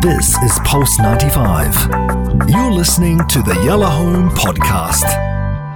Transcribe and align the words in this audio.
This 0.00 0.34
is 0.42 0.58
Pulse 0.64 0.98
95. 0.98 2.48
You're 2.48 2.72
listening 2.72 3.18
to 3.28 3.42
the 3.42 3.60
Yellow 3.66 3.84
Home 3.84 4.30
Podcast. 4.30 5.04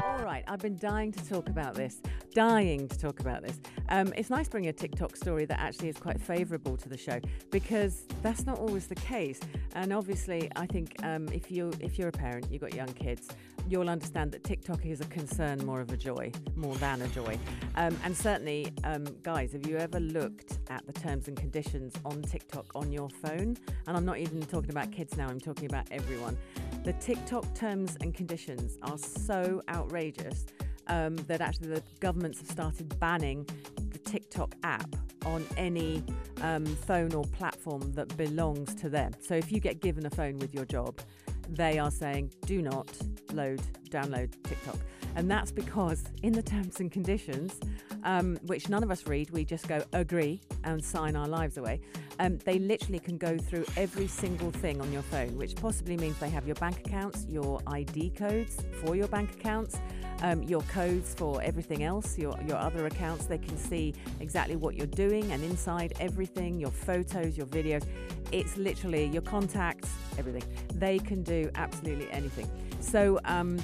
All 0.02 0.24
right, 0.24 0.42
I've 0.48 0.60
been 0.60 0.78
dying 0.78 1.12
to 1.12 1.28
talk 1.28 1.50
about 1.50 1.74
this. 1.74 2.00
Dying 2.34 2.88
to 2.88 2.98
talk 2.98 3.20
about 3.20 3.42
this. 3.42 3.60
Um, 3.90 4.12
it's 4.16 4.28
nice 4.28 4.48
bringing 4.48 4.68
a 4.68 4.72
TikTok 4.72 5.14
story 5.14 5.44
that 5.44 5.60
actually 5.60 5.88
is 5.88 5.96
quite 5.96 6.20
favourable 6.20 6.76
to 6.76 6.88
the 6.88 6.98
show 6.98 7.20
because 7.52 8.06
that's 8.22 8.44
not 8.44 8.58
always 8.58 8.88
the 8.88 8.96
case. 8.96 9.38
And 9.76 9.92
obviously, 9.92 10.50
I 10.56 10.66
think 10.66 10.96
um, 11.04 11.28
if 11.28 11.52
you 11.52 11.70
if 11.78 11.96
you're 11.96 12.08
a 12.08 12.12
parent, 12.12 12.50
you've 12.50 12.60
got 12.60 12.74
young 12.74 12.92
kids, 12.94 13.28
you'll 13.68 13.88
understand 13.88 14.32
that 14.32 14.42
TikTok 14.42 14.84
is 14.84 15.00
a 15.00 15.04
concern 15.04 15.64
more 15.64 15.80
of 15.80 15.92
a 15.92 15.96
joy, 15.96 16.32
more 16.56 16.74
than 16.76 17.02
a 17.02 17.08
joy. 17.08 17.38
Um, 17.76 17.96
and 18.02 18.16
certainly, 18.16 18.72
um, 18.82 19.04
guys, 19.22 19.52
have 19.52 19.64
you 19.68 19.76
ever 19.76 20.00
looked 20.00 20.58
at 20.70 20.84
the 20.86 20.92
terms 20.92 21.28
and 21.28 21.36
conditions 21.36 21.94
on 22.04 22.20
TikTok 22.22 22.66
on 22.74 22.90
your 22.90 23.10
phone? 23.10 23.56
And 23.86 23.96
I'm 23.96 24.04
not 24.04 24.18
even 24.18 24.42
talking 24.42 24.70
about 24.70 24.90
kids 24.90 25.16
now, 25.16 25.28
I'm 25.28 25.40
talking 25.40 25.66
about 25.66 25.86
everyone. 25.92 26.36
The 26.82 26.94
TikTok 26.94 27.54
terms 27.54 27.96
and 28.00 28.12
conditions 28.12 28.76
are 28.82 28.98
so 28.98 29.62
outrageous 29.68 30.46
um, 30.88 31.16
that 31.28 31.40
actually 31.40 31.68
the 31.68 31.82
governments 32.00 32.38
have 32.40 32.50
started 32.50 32.98
banning 32.98 33.46
the 33.90 33.98
TikTok 33.98 34.54
app 34.62 34.94
on 35.24 35.44
any 35.56 36.04
um, 36.42 36.64
phone 36.64 37.12
or 37.14 37.24
platform 37.24 37.92
that 37.92 38.14
belongs 38.16 38.74
to 38.76 38.88
them. 38.88 39.12
So 39.20 39.34
if 39.34 39.50
you 39.50 39.60
get 39.60 39.80
given 39.80 40.06
a 40.06 40.10
phone 40.10 40.38
with 40.38 40.54
your 40.54 40.64
job, 40.64 41.00
they 41.48 41.78
are 41.78 41.90
saying 41.90 42.32
do 42.46 42.62
not 42.62 42.90
load, 43.32 43.60
download 43.90 44.32
TikTok. 44.44 44.76
And 45.16 45.30
that's 45.30 45.52
because 45.52 46.04
in 46.22 46.32
the 46.32 46.42
terms 46.42 46.80
and 46.80 46.90
conditions, 46.90 47.58
um, 48.04 48.38
which 48.46 48.68
none 48.68 48.82
of 48.82 48.90
us 48.90 49.06
read, 49.06 49.30
we 49.30 49.44
just 49.44 49.66
go 49.66 49.82
agree 49.92 50.40
and 50.64 50.84
sign 50.84 51.16
our 51.16 51.28
lives 51.28 51.56
away. 51.56 51.80
Um, 52.20 52.38
they 52.38 52.58
literally 52.58 53.00
can 53.00 53.18
go 53.18 53.36
through 53.36 53.64
every 53.76 54.06
single 54.06 54.50
thing 54.50 54.80
on 54.80 54.92
your 54.92 55.02
phone, 55.02 55.36
which 55.36 55.56
possibly 55.56 55.96
means 55.96 56.18
they 56.18 56.30
have 56.30 56.46
your 56.46 56.54
bank 56.56 56.78
accounts, 56.86 57.26
your 57.28 57.60
ID 57.66 58.10
codes 58.10 58.62
for 58.84 58.94
your 58.94 59.08
bank 59.08 59.32
accounts, 59.32 59.78
um, 60.22 60.42
your 60.44 60.62
codes 60.62 61.14
for 61.14 61.42
everything 61.42 61.82
else, 61.82 62.16
your, 62.16 62.38
your 62.46 62.56
other 62.56 62.86
accounts. 62.86 63.26
They 63.26 63.38
can 63.38 63.56
see 63.56 63.94
exactly 64.20 64.56
what 64.56 64.76
you're 64.76 64.86
doing 64.86 65.32
and 65.32 65.42
inside 65.42 65.94
everything, 65.98 66.58
your 66.60 66.70
photos, 66.70 67.36
your 67.36 67.46
videos. 67.46 67.84
It's 68.30 68.56
literally 68.56 69.06
your 69.06 69.22
contacts, 69.22 69.90
everything. 70.18 70.44
They 70.74 70.98
can 70.98 71.22
do 71.22 71.50
absolutely 71.54 72.10
anything. 72.10 72.48
So, 72.80 73.18
um, 73.24 73.58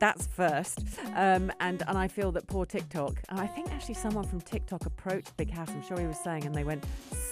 that's 0.00 0.26
first. 0.26 0.80
Um, 1.14 1.52
and, 1.60 1.82
and 1.86 1.96
I 1.96 2.08
feel 2.08 2.32
that 2.32 2.46
poor 2.46 2.64
TikTok, 2.66 3.20
I 3.28 3.46
think 3.46 3.70
actually 3.70 3.94
someone 3.94 4.24
from 4.24 4.40
TikTok 4.40 4.86
approached 4.86 5.36
Big 5.36 5.50
Hass, 5.50 5.68
I'm 5.70 5.82
sure 5.82 6.00
he 6.00 6.06
was 6.06 6.18
saying, 6.18 6.46
and 6.46 6.54
they 6.54 6.64
went, 6.64 6.84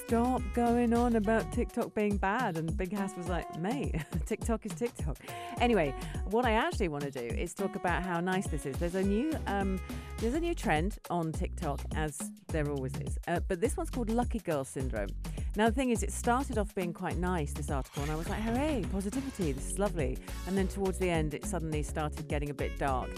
Stop 0.06 0.42
going 0.54 0.94
on 0.94 1.16
about 1.16 1.50
TikTok 1.52 1.94
being 1.94 2.16
bad. 2.16 2.56
And 2.56 2.74
Big 2.76 2.92
Hass 2.92 3.16
was 3.16 3.28
like, 3.28 3.58
Mate, 3.58 3.96
TikTok 4.26 4.64
is 4.66 4.72
TikTok. 4.72 5.16
Anyway, 5.60 5.94
what 6.30 6.44
I 6.44 6.52
actually 6.52 6.88
want 6.88 7.04
to 7.04 7.10
do 7.10 7.20
is 7.20 7.54
talk 7.54 7.74
about 7.74 8.02
how 8.02 8.20
nice 8.20 8.46
this 8.46 8.66
is. 8.66 8.76
There's 8.76 8.94
a 8.94 9.02
new 9.02 9.32
um, 9.46 9.80
there's 10.18 10.34
a 10.34 10.40
new 10.40 10.54
trend 10.54 10.98
on 11.10 11.32
TikTok, 11.32 11.80
as 11.94 12.18
there 12.48 12.68
always 12.70 12.96
is, 12.96 13.18
uh, 13.28 13.40
but 13.48 13.60
this 13.60 13.76
one's 13.76 13.90
called 13.90 14.10
Lucky 14.10 14.40
Girl 14.40 14.64
Syndrome. 14.64 15.10
Now, 15.58 15.66
the 15.68 15.74
thing 15.74 15.90
is, 15.90 16.04
it 16.04 16.12
started 16.12 16.56
off 16.56 16.72
being 16.76 16.92
quite 16.92 17.16
nice, 17.16 17.52
this 17.52 17.68
article, 17.68 18.04
and 18.04 18.12
I 18.12 18.14
was 18.14 18.28
like, 18.28 18.40
hooray, 18.42 18.84
positivity, 18.92 19.50
this 19.50 19.72
is 19.72 19.78
lovely. 19.80 20.16
And 20.46 20.56
then 20.56 20.68
towards 20.68 20.98
the 20.98 21.10
end, 21.10 21.34
it 21.34 21.44
suddenly 21.44 21.82
started 21.82 22.28
getting 22.28 22.50
a 22.50 22.54
bit 22.54 22.78
dark. 22.78 23.10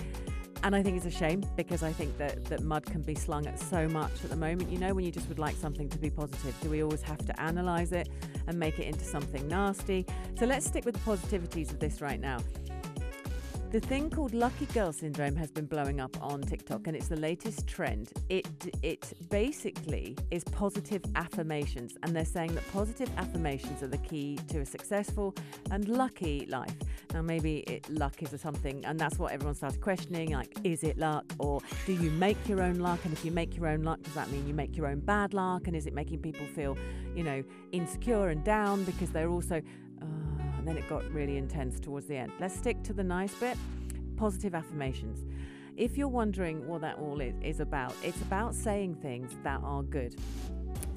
And 0.62 0.74
I 0.74 0.82
think 0.82 0.96
it's 0.96 1.04
a 1.04 1.10
shame 1.10 1.44
because 1.54 1.82
I 1.82 1.92
think 1.92 2.16
that, 2.16 2.46
that 2.46 2.62
mud 2.62 2.86
can 2.86 3.02
be 3.02 3.14
slung 3.14 3.46
at 3.46 3.58
so 3.60 3.86
much 3.88 4.24
at 4.24 4.30
the 4.30 4.36
moment. 4.36 4.70
You 4.70 4.78
know, 4.78 4.94
when 4.94 5.04
you 5.04 5.12
just 5.12 5.28
would 5.28 5.38
like 5.38 5.54
something 5.54 5.90
to 5.90 5.98
be 5.98 6.08
positive, 6.08 6.58
do 6.62 6.70
we 6.70 6.82
always 6.82 7.02
have 7.02 7.18
to 7.26 7.34
analyse 7.46 7.92
it 7.92 8.08
and 8.46 8.58
make 8.58 8.78
it 8.78 8.86
into 8.86 9.04
something 9.04 9.46
nasty? 9.46 10.06
So 10.38 10.46
let's 10.46 10.64
stick 10.64 10.86
with 10.86 10.94
the 10.94 11.00
positivities 11.00 11.70
of 11.70 11.78
this 11.78 12.00
right 12.00 12.20
now. 12.20 12.38
The 13.70 13.78
thing 13.78 14.10
called 14.10 14.34
lucky 14.34 14.66
girl 14.66 14.92
syndrome 14.92 15.36
has 15.36 15.52
been 15.52 15.66
blowing 15.66 16.00
up 16.00 16.20
on 16.20 16.42
TikTok 16.42 16.88
and 16.88 16.96
it's 16.96 17.06
the 17.06 17.14
latest 17.14 17.68
trend. 17.68 18.10
It 18.28 18.48
it 18.82 19.12
basically 19.30 20.16
is 20.32 20.42
positive 20.42 21.04
affirmations 21.14 21.96
and 22.02 22.14
they're 22.14 22.24
saying 22.24 22.56
that 22.56 22.68
positive 22.72 23.08
affirmations 23.16 23.80
are 23.84 23.86
the 23.86 23.98
key 23.98 24.40
to 24.48 24.62
a 24.62 24.66
successful 24.66 25.36
and 25.70 25.86
lucky 25.86 26.46
life. 26.46 26.74
Now 27.14 27.22
maybe 27.22 27.58
it, 27.58 27.88
luck 27.88 28.20
is 28.24 28.40
something 28.40 28.84
and 28.84 28.98
that's 28.98 29.20
what 29.20 29.30
everyone 29.30 29.54
started 29.54 29.80
questioning 29.80 30.32
like 30.32 30.52
is 30.64 30.82
it 30.82 30.98
luck 30.98 31.24
or 31.38 31.60
do 31.86 31.92
you 31.92 32.10
make 32.10 32.48
your 32.48 32.62
own 32.62 32.80
luck 32.80 32.98
and 33.04 33.12
if 33.12 33.24
you 33.24 33.30
make 33.30 33.56
your 33.56 33.68
own 33.68 33.84
luck 33.84 34.02
does 34.02 34.14
that 34.14 34.28
mean 34.32 34.48
you 34.48 34.54
make 34.54 34.76
your 34.76 34.88
own 34.88 34.98
bad 34.98 35.32
luck 35.32 35.68
and 35.68 35.76
is 35.76 35.86
it 35.86 35.94
making 35.94 36.18
people 36.18 36.44
feel, 36.56 36.76
you 37.14 37.22
know, 37.22 37.44
insecure 37.70 38.30
and 38.30 38.42
down 38.42 38.82
because 38.82 39.10
they're 39.10 39.30
also 39.30 39.62
uh, 40.02 40.29
and 40.60 40.68
then 40.68 40.76
it 40.76 40.86
got 40.90 41.02
really 41.10 41.38
intense 41.38 41.80
towards 41.80 42.04
the 42.04 42.16
end. 42.16 42.32
Let's 42.38 42.54
stick 42.54 42.82
to 42.82 42.92
the 42.92 43.02
nice 43.02 43.32
bit 43.32 43.56
positive 44.18 44.54
affirmations. 44.54 45.24
If 45.78 45.96
you're 45.96 46.06
wondering 46.06 46.66
what 46.68 46.82
that 46.82 46.98
all 46.98 47.18
is, 47.22 47.32
is 47.42 47.60
about, 47.60 47.94
it's 48.02 48.20
about 48.20 48.54
saying 48.54 48.96
things 48.96 49.34
that 49.42 49.62
are 49.64 49.82
good. 49.82 50.16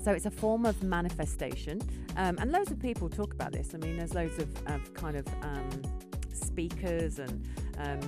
So 0.03 0.12
it's 0.12 0.25
a 0.25 0.31
form 0.31 0.66
of 0.66 0.84
manifestation, 0.84 1.81
um, 2.18 2.38
and 2.40 2.51
loads 2.51 2.72
of 2.72 2.79
people 2.79 3.07
talk 3.07 3.34
about 3.34 3.53
this. 3.53 3.74
I 3.74 3.78
mean, 3.78 3.96
there's 3.96 4.13
loads 4.13 4.38
of, 4.38 4.50
of 4.68 4.94
kind 4.94 5.16
of 5.16 5.25
um, 5.41 5.69
speakers 6.34 7.19
and 7.19 7.47
um, 7.78 8.01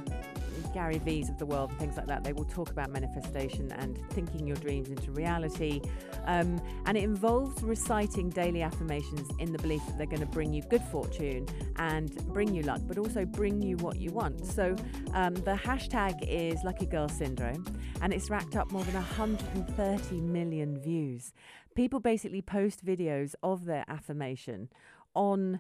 Gary 0.74 1.00
V's 1.00 1.30
of 1.30 1.38
the 1.38 1.46
world 1.46 1.72
things 1.80 1.98
like 1.98 2.08
that, 2.08 2.24
they 2.24 2.34
will 2.34 2.46
talk 2.46 2.70
about 2.72 2.90
manifestation 2.90 3.72
and 3.74 3.98
thinking 4.12 4.48
your 4.48 4.58
dreams 4.58 4.90
into 4.90 5.12
reality. 5.12 5.82
Um, 6.26 6.62
and 6.86 6.98
it 6.98 7.04
involves 7.04 7.62
reciting 7.64 8.30
daily 8.30 8.62
affirmations 8.62 9.30
in 9.40 9.52
the 9.52 9.60
belief 9.60 9.86
that 9.88 9.98
they're 9.98 10.08
going 10.08 10.20
to 10.20 10.26
bring 10.26 10.54
you 10.54 10.62
good 10.64 10.82
fortune 10.84 11.48
and 11.78 12.16
bring 12.34 12.54
you 12.54 12.64
luck, 12.64 12.82
but 12.88 12.98
also 12.98 13.26
bring 13.26 13.62
you 13.62 13.78
what 13.78 13.98
you 13.98 14.12
want. 14.12 14.46
So 14.46 14.76
um, 15.14 15.36
the 15.36 15.56
hashtag 15.56 16.26
is 16.28 16.64
Lucky 16.64 16.86
Girl 16.86 17.10
Syndrome, 17.10 17.66
and 18.02 18.14
it's 18.14 18.30
racked 18.30 18.56
up 18.56 18.72
more 18.72 18.84
than 18.84 18.96
130 18.96 20.22
million 20.22 20.80
views. 20.80 21.34
People 21.76 22.00
basically 22.00 22.42
post 22.42 22.86
videos 22.86 23.36
of 23.44 23.66
their 23.66 23.86
affirmation 23.88 24.70
on 25.14 25.60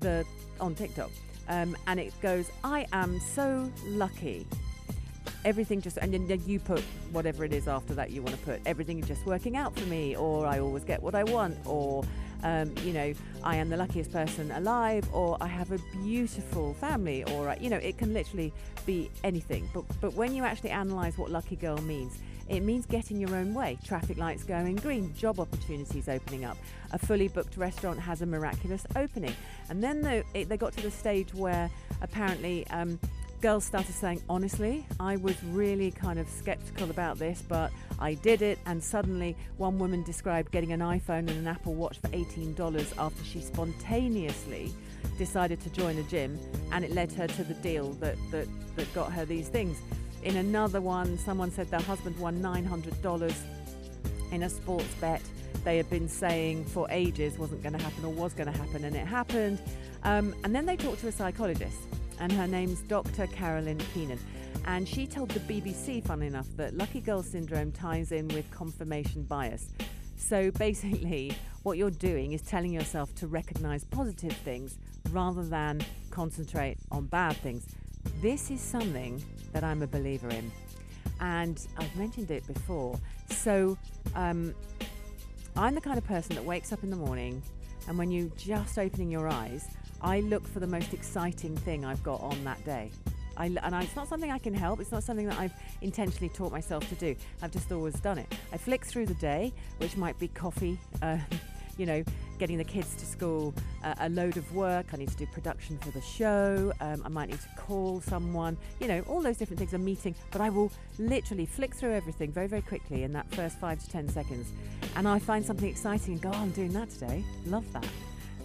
the 0.00 0.24
on 0.60 0.74
TikTok 0.74 1.10
um, 1.48 1.76
and 1.86 1.98
it 1.98 2.12
goes, 2.20 2.50
I 2.62 2.86
am 2.92 3.18
so 3.20 3.70
lucky. 3.86 4.46
Everything 5.44 5.80
just, 5.80 5.96
and 5.98 6.12
then 6.12 6.42
you 6.46 6.60
put 6.60 6.80
whatever 7.12 7.44
it 7.44 7.52
is 7.52 7.68
after 7.68 7.94
that 7.94 8.10
you 8.10 8.22
want 8.22 8.36
to 8.36 8.42
put. 8.42 8.60
Everything 8.66 8.98
is 8.98 9.06
just 9.06 9.24
working 9.24 9.56
out 9.56 9.74
for 9.74 9.86
me, 9.86 10.16
or 10.16 10.46
I 10.46 10.58
always 10.58 10.84
get 10.84 11.02
what 11.02 11.14
I 11.14 11.24
want, 11.24 11.56
or, 11.64 12.04
um, 12.42 12.74
you 12.84 12.92
know, 12.92 13.12
I 13.42 13.56
am 13.56 13.68
the 13.68 13.76
luckiest 13.76 14.12
person 14.12 14.50
alive, 14.52 15.08
or 15.12 15.36
I 15.40 15.46
have 15.46 15.72
a 15.72 15.78
beautiful 16.02 16.74
family, 16.74 17.24
or, 17.24 17.54
you 17.60 17.70
know, 17.70 17.76
it 17.76 17.98
can 17.98 18.12
literally 18.12 18.52
be 18.86 19.10
anything. 19.24 19.68
But, 19.72 19.84
but 20.00 20.14
when 20.14 20.34
you 20.34 20.44
actually 20.44 20.70
analyze 20.70 21.18
what 21.18 21.30
lucky 21.30 21.56
girl 21.56 21.78
means, 21.78 22.18
it 22.48 22.60
means 22.60 22.86
getting 22.86 23.18
your 23.20 23.34
own 23.34 23.52
way. 23.52 23.78
Traffic 23.84 24.16
lights 24.16 24.42
going 24.42 24.76
green, 24.76 25.14
job 25.14 25.38
opportunities 25.38 26.08
opening 26.08 26.44
up. 26.44 26.56
A 26.92 26.98
fully 26.98 27.28
booked 27.28 27.56
restaurant 27.56 28.00
has 28.00 28.22
a 28.22 28.26
miraculous 28.26 28.86
opening. 28.96 29.34
And 29.68 29.82
then 29.84 30.00
they, 30.00 30.44
they 30.44 30.56
got 30.56 30.72
to 30.74 30.82
the 30.82 30.90
stage 30.90 31.34
where 31.34 31.70
apparently 32.00 32.66
um, 32.68 32.98
girls 33.42 33.64
started 33.64 33.94
saying, 33.94 34.22
honestly, 34.28 34.86
I 34.98 35.16
was 35.16 35.36
really 35.44 35.90
kind 35.90 36.18
of 36.18 36.28
skeptical 36.28 36.90
about 36.90 37.18
this, 37.18 37.42
but 37.46 37.70
I 37.98 38.14
did 38.14 38.42
it. 38.42 38.58
And 38.66 38.82
suddenly, 38.82 39.36
one 39.56 39.78
woman 39.78 40.02
described 40.02 40.50
getting 40.52 40.72
an 40.72 40.80
iPhone 40.80 41.20
and 41.20 41.30
an 41.30 41.46
Apple 41.46 41.74
Watch 41.74 41.98
for 41.98 42.08
$18 42.08 42.92
after 42.98 43.24
she 43.24 43.40
spontaneously 43.40 44.72
decided 45.16 45.60
to 45.60 45.70
join 45.70 45.98
a 45.98 46.02
gym, 46.04 46.38
and 46.72 46.84
it 46.84 46.92
led 46.92 47.12
her 47.12 47.26
to 47.26 47.44
the 47.44 47.54
deal 47.54 47.92
that, 47.94 48.16
that, 48.30 48.48
that 48.76 48.92
got 48.94 49.12
her 49.12 49.24
these 49.24 49.48
things. 49.48 49.78
In 50.22 50.36
another 50.36 50.80
one, 50.80 51.18
someone 51.18 51.50
said 51.50 51.70
their 51.70 51.80
husband 51.80 52.18
won 52.18 52.40
$900 52.40 53.34
in 54.32 54.42
a 54.42 54.48
sports 54.48 54.94
bet 55.00 55.22
they 55.64 55.76
had 55.76 55.90
been 55.90 56.08
saying 56.08 56.64
for 56.64 56.86
ages 56.90 57.38
wasn't 57.38 57.62
going 57.62 57.76
to 57.76 57.82
happen 57.82 58.04
or 58.04 58.12
was 58.12 58.32
going 58.32 58.50
to 58.50 58.58
happen, 58.58 58.84
and 58.84 58.96
it 58.96 59.06
happened. 59.06 59.58
Um, 60.04 60.34
and 60.44 60.54
then 60.54 60.66
they 60.66 60.76
talked 60.76 61.00
to 61.00 61.08
a 61.08 61.12
psychologist, 61.12 61.78
and 62.20 62.32
her 62.32 62.46
name's 62.46 62.80
Dr. 62.82 63.26
Carolyn 63.26 63.78
Keenan. 63.94 64.18
And 64.66 64.86
she 64.88 65.06
told 65.06 65.30
the 65.30 65.40
BBC, 65.40 66.04
funnily 66.04 66.26
enough, 66.26 66.48
that 66.56 66.74
lucky 66.74 67.00
girl 67.00 67.22
syndrome 67.22 67.72
ties 67.72 68.12
in 68.12 68.28
with 68.28 68.50
confirmation 68.50 69.22
bias. 69.22 69.70
So 70.16 70.50
basically, 70.52 71.32
what 71.62 71.78
you're 71.78 71.90
doing 71.90 72.32
is 72.32 72.42
telling 72.42 72.72
yourself 72.72 73.14
to 73.16 73.26
recognize 73.26 73.84
positive 73.84 74.32
things 74.32 74.78
rather 75.10 75.44
than 75.44 75.80
concentrate 76.10 76.76
on 76.90 77.06
bad 77.06 77.36
things. 77.36 77.66
This 78.20 78.50
is 78.50 78.60
something 78.60 79.22
that 79.52 79.64
I'm 79.64 79.82
a 79.82 79.86
believer 79.86 80.28
in. 80.28 80.50
And 81.20 81.66
I've 81.78 81.94
mentioned 81.96 82.30
it 82.30 82.46
before. 82.46 82.98
So 83.30 83.78
um, 84.14 84.54
I'm 85.58 85.74
the 85.74 85.80
kind 85.80 85.98
of 85.98 86.06
person 86.06 86.36
that 86.36 86.44
wakes 86.44 86.72
up 86.72 86.84
in 86.84 86.90
the 86.90 86.96
morning, 86.96 87.42
and 87.88 87.98
when 87.98 88.12
you're 88.12 88.30
just 88.36 88.78
opening 88.78 89.10
your 89.10 89.28
eyes, 89.28 89.66
I 90.00 90.20
look 90.20 90.46
for 90.46 90.60
the 90.60 90.68
most 90.68 90.94
exciting 90.94 91.56
thing 91.56 91.84
I've 91.84 92.02
got 92.04 92.20
on 92.20 92.44
that 92.44 92.64
day. 92.64 92.92
I, 93.36 93.46
and 93.46 93.74
I, 93.74 93.82
it's 93.82 93.96
not 93.96 94.06
something 94.06 94.30
I 94.30 94.38
can 94.38 94.54
help. 94.54 94.78
It's 94.78 94.92
not 94.92 95.02
something 95.02 95.26
that 95.26 95.36
I've 95.36 95.52
intentionally 95.80 96.28
taught 96.28 96.52
myself 96.52 96.88
to 96.90 96.94
do. 96.94 97.16
I've 97.42 97.50
just 97.50 97.72
always 97.72 97.94
done 97.94 98.18
it. 98.18 98.32
I 98.52 98.56
flick 98.56 98.84
through 98.84 99.06
the 99.06 99.14
day, 99.14 99.52
which 99.78 99.96
might 99.96 100.16
be 100.20 100.28
coffee, 100.28 100.78
uh, 101.02 101.18
you 101.78 101.86
know, 101.86 102.04
getting 102.38 102.58
the 102.58 102.64
kids 102.64 102.94
to 102.96 103.06
school, 103.06 103.54
uh, 103.82 103.94
a 104.00 104.08
load 104.10 104.36
of 104.36 104.54
work. 104.54 104.86
I 104.92 104.96
need 104.96 105.08
to 105.08 105.16
do 105.16 105.26
production 105.26 105.78
for 105.78 105.90
the 105.90 106.00
show. 106.00 106.72
Um, 106.80 107.02
I 107.04 107.08
might 107.08 107.30
need 107.30 107.40
to 107.40 107.48
call 107.56 108.00
someone, 108.00 108.56
you 108.80 108.88
know, 108.88 109.00
all 109.08 109.22
those 109.22 109.38
different 109.38 109.58
things, 109.58 109.72
a 109.72 109.78
meeting. 109.78 110.14
But 110.30 110.40
I 110.40 110.50
will 110.50 110.70
literally 110.98 111.46
flick 111.46 111.74
through 111.74 111.94
everything 111.94 112.30
very, 112.32 112.46
very 112.46 112.62
quickly 112.62 113.04
in 113.04 113.12
that 113.14 113.30
first 113.34 113.58
five 113.58 113.78
to 113.78 113.88
10 113.88 114.08
seconds. 114.10 114.52
And 114.96 115.08
I 115.08 115.18
find 115.18 115.44
something 115.44 115.68
exciting 115.68 116.14
and 116.14 116.22
go, 116.22 116.30
oh, 116.30 116.38
I'm 116.38 116.50
doing 116.50 116.72
that 116.72 116.90
today. 116.90 117.24
Love 117.46 117.70
that. 117.72 117.86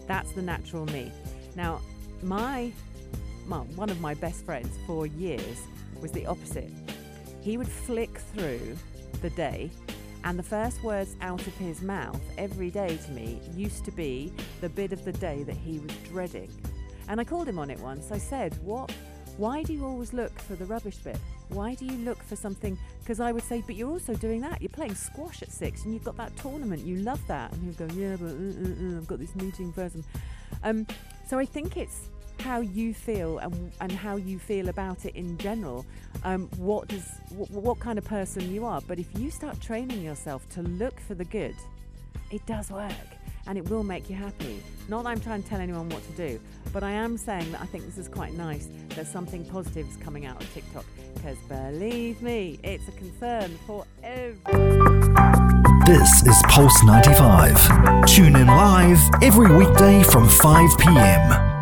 That's 0.07 0.31
the 0.33 0.41
natural 0.41 0.85
me. 0.87 1.11
Now, 1.55 1.81
my, 2.21 2.71
well, 3.49 3.67
one 3.75 3.89
of 3.89 3.99
my 3.99 4.13
best 4.13 4.45
friends 4.45 4.69
for 4.85 5.07
years 5.07 5.59
was 6.01 6.11
the 6.11 6.25
opposite. 6.25 6.71
He 7.41 7.57
would 7.57 7.67
flick 7.67 8.17
through 8.17 8.77
the 9.21 9.29
day 9.31 9.71
and 10.23 10.39
the 10.39 10.43
first 10.43 10.83
words 10.83 11.15
out 11.21 11.45
of 11.45 11.55
his 11.55 11.81
mouth 11.81 12.21
every 12.37 12.71
day 12.71 12.97
to 12.97 13.11
me 13.11 13.39
used 13.55 13.83
to 13.85 13.91
be 13.91 14.33
the 14.61 14.69
bit 14.69 14.93
of 14.93 15.03
the 15.03 15.11
day 15.13 15.43
that 15.43 15.55
he 15.55 15.79
was 15.79 15.91
dreading. 16.09 16.51
And 17.07 17.19
I 17.19 17.23
called 17.23 17.47
him 17.47 17.59
on 17.59 17.69
it 17.69 17.79
once. 17.79 18.11
I 18.11 18.17
said, 18.17 18.57
What? 18.63 18.91
Why 19.37 19.63
do 19.63 19.73
you 19.73 19.83
always 19.83 20.13
look 20.13 20.37
for 20.39 20.55
the 20.55 20.65
rubbish 20.65 20.97
bit? 20.97 21.17
Why 21.49 21.73
do 21.73 21.85
you 21.85 21.97
look 21.97 22.21
for 22.23 22.35
something? 22.35 22.77
Because 22.99 23.19
I 23.19 23.31
would 23.31 23.43
say, 23.43 23.63
But 23.65 23.75
you're 23.75 23.89
also 23.89 24.13
doing 24.13 24.41
that. 24.41 24.61
You're 24.61 24.69
playing 24.69 24.95
squash 24.95 25.41
at 25.41 25.51
six 25.51 25.83
and 25.83 25.93
you've 25.93 26.03
got 26.03 26.15
that 26.17 26.35
tournament. 26.37 26.85
You 26.85 26.97
love 26.97 27.25
that. 27.27 27.51
And 27.51 27.63
he'd 27.63 27.77
go, 27.77 27.93
Yeah, 27.93 28.15
but 28.15 28.27
uh, 28.27 28.29
uh, 28.31 28.95
uh, 28.95 28.97
I've 28.97 29.07
got 29.07 29.19
this 29.19 29.35
meeting 29.35 29.73
first. 29.73 29.97
Um, 30.63 30.87
so 31.27 31.37
I 31.37 31.45
think 31.45 31.77
it's 31.77 32.09
how 32.39 32.59
you 32.59 32.93
feel 32.93 33.39
and, 33.39 33.71
and 33.81 33.91
how 33.91 34.15
you 34.15 34.39
feel 34.39 34.69
about 34.69 35.05
it 35.05 35.15
in 35.15 35.37
general. 35.37 35.85
Um, 36.23 36.49
what 36.57 36.87
does 36.87 37.07
w- 37.29 37.59
what 37.59 37.79
kind 37.79 37.97
of 37.97 38.05
person 38.05 38.51
you 38.53 38.65
are. 38.65 38.81
But 38.81 38.99
if 38.99 39.07
you 39.17 39.31
start 39.31 39.59
training 39.61 40.01
yourself 40.01 40.47
to 40.49 40.61
look 40.61 40.99
for 40.99 41.15
the 41.15 41.25
good, 41.25 41.55
it 42.31 42.45
does 42.45 42.71
work 42.71 42.91
and 43.47 43.57
it 43.57 43.69
will 43.69 43.83
make 43.83 44.09
you 44.09 44.15
happy. 44.15 44.63
Not 44.87 45.03
that 45.03 45.09
I'm 45.09 45.19
trying 45.19 45.43
to 45.43 45.49
tell 45.49 45.59
anyone 45.59 45.89
what 45.89 46.03
to 46.03 46.11
do, 46.13 46.39
but 46.71 46.83
I 46.83 46.91
am 46.91 47.17
saying 47.17 47.51
that 47.51 47.61
I 47.61 47.65
think 47.65 47.85
this 47.85 47.97
is 47.97 48.07
quite 48.07 48.33
nice 48.33 48.67
that 48.89 49.07
something 49.07 49.45
positive 49.45 49.87
is 49.89 49.97
coming 49.97 50.25
out 50.25 50.41
of 50.41 50.53
TikTok 50.53 50.85
because 51.13 51.37
believe 51.49 52.21
me, 52.21 52.59
it's 52.63 52.87
a 52.87 52.91
concern 52.91 53.57
for 53.67 53.85
everyone. 54.03 55.63
This 55.85 56.23
is 56.25 56.41
Pulse 56.47 56.83
95. 56.83 58.05
Tune 58.07 58.35
in 58.35 58.47
live 58.47 58.99
every 59.21 59.55
weekday 59.55 60.03
from 60.03 60.27
5 60.27 60.77
p.m. 60.79 61.52